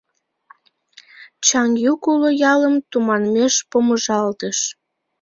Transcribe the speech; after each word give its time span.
Чаҥ 1.45 1.69
йӱк 1.83 2.03
уло 2.11 2.29
ялым 2.53 2.75
тыманмеш 2.89 3.55
помыжалтыш. 3.69 4.57